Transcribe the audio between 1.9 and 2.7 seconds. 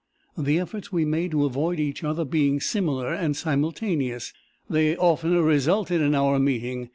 other being